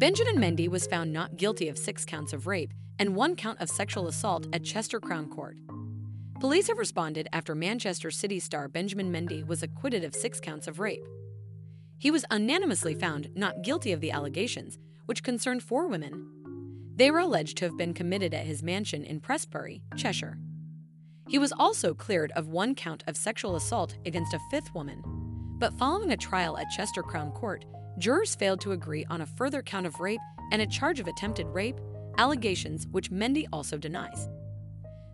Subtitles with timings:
[0.00, 3.68] Benjamin Mendy was found not guilty of six counts of rape and one count of
[3.68, 5.58] sexual assault at Chester Crown Court.
[6.40, 10.80] Police have responded after Manchester City star Benjamin Mendy was acquitted of six counts of
[10.80, 11.04] rape.
[11.98, 16.30] He was unanimously found not guilty of the allegations, which concerned four women.
[16.96, 20.38] They were alleged to have been committed at his mansion in Prestbury, Cheshire.
[21.28, 25.19] He was also cleared of one count of sexual assault against a fifth woman.
[25.60, 27.66] But following a trial at Chester Crown Court,
[27.98, 31.46] jurors failed to agree on a further count of rape and a charge of attempted
[31.48, 31.78] rape,
[32.16, 34.30] allegations which Mendy also denies.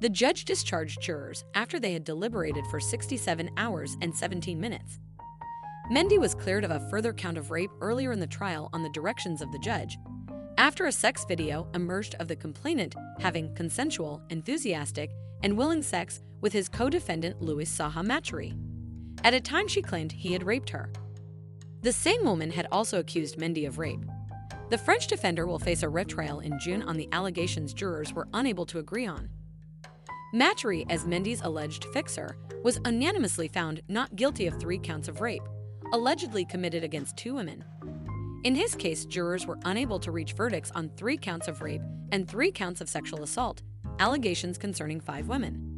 [0.00, 4.98] The judge discharged jurors after they had deliberated for 67 hours and 17 minutes.
[5.92, 8.88] Mendy was cleared of a further count of rape earlier in the trial on the
[8.88, 9.98] directions of the judge,
[10.56, 15.10] after a sex video emerged of the complainant having consensual, enthusiastic,
[15.42, 18.69] and willing sex with his co defendant Louis Saha Matturie.
[19.22, 20.90] At a time she claimed he had raped her.
[21.82, 24.04] The same woman had also accused Mendy of rape.
[24.70, 28.64] The French defender will face a retrial in June on the allegations jurors were unable
[28.66, 29.28] to agree on.
[30.34, 35.42] Matturie, as Mendy's alleged fixer, was unanimously found not guilty of three counts of rape,
[35.92, 37.64] allegedly committed against two women.
[38.44, 42.28] In his case, jurors were unable to reach verdicts on three counts of rape and
[42.28, 43.62] three counts of sexual assault,
[43.98, 45.69] allegations concerning five women.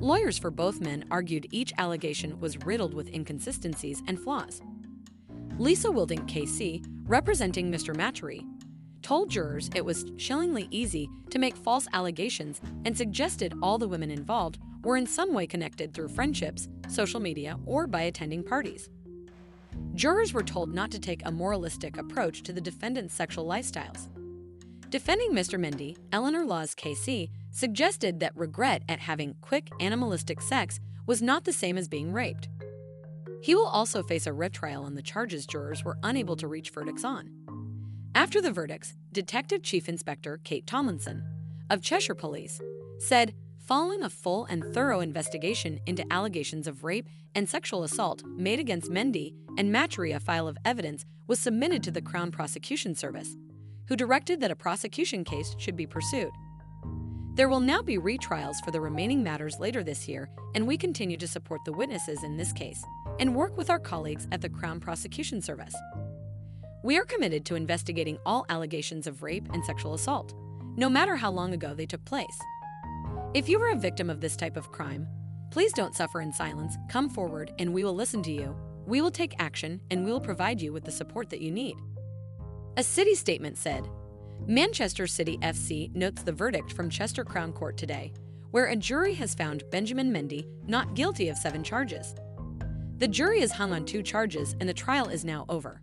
[0.00, 4.60] Lawyers for both men argued each allegation was riddled with inconsistencies and flaws.
[5.58, 7.94] Lisa Wilding KC, representing Mr.
[7.94, 8.46] Matturie,
[9.02, 14.10] told jurors it was chillingly easy to make false allegations and suggested all the women
[14.10, 18.90] involved were in some way connected through friendships, social media, or by attending parties.
[19.94, 24.08] Jurors were told not to take a moralistic approach to the defendant's sexual lifestyles.
[24.90, 25.58] Defending Mr.
[25.58, 31.52] Mendy, Eleanor Laws KC suggested that regret at having quick animalistic sex was not the
[31.52, 32.48] same as being raped.
[33.42, 37.04] He will also face a retrial on the charges jurors were unable to reach verdicts
[37.04, 37.30] on.
[38.14, 41.24] After the verdicts, Detective Chief Inspector Kate Tomlinson
[41.70, 42.60] of Cheshire Police
[42.98, 48.58] said, following a full and thorough investigation into allegations of rape and sexual assault made
[48.60, 53.36] against Mendy and Matturie, a file of evidence was submitted to the Crown Prosecution Service,
[53.86, 56.30] who directed that a prosecution case should be pursued.
[57.34, 61.16] There will now be retrials for the remaining matters later this year, and we continue
[61.16, 62.84] to support the witnesses in this case
[63.20, 65.74] and work with our colleagues at the Crown Prosecution Service.
[66.84, 70.34] We are committed to investigating all allegations of rape and sexual assault,
[70.76, 72.38] no matter how long ago they took place.
[73.32, 75.08] If you are a victim of this type of crime,
[75.50, 76.76] please don't suffer in silence.
[76.90, 78.54] Come forward and we will listen to you.
[78.86, 81.76] We will take action and we will provide you with the support that you need.
[82.76, 83.88] A city statement said,
[84.48, 88.12] Manchester City FC notes the verdict from Chester Crown Court today,
[88.50, 92.16] where a jury has found Benjamin Mendy not guilty of seven charges.
[92.98, 95.80] The jury is hung on two charges and the trial is now over.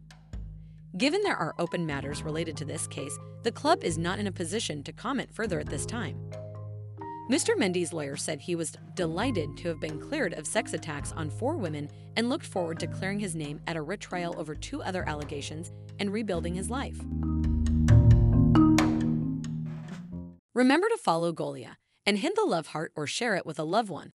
[0.97, 4.31] Given there are open matters related to this case, the club is not in a
[4.31, 6.19] position to comment further at this time.
[7.31, 7.55] Mr.
[7.55, 11.55] Mendy's lawyer said he was delighted to have been cleared of sex attacks on four
[11.55, 15.71] women and looked forward to clearing his name at a retrial over two other allegations
[15.99, 16.99] and rebuilding his life.
[20.59, 23.89] Remember to follow Golia and hit the love heart or share it with a loved
[23.89, 24.07] one.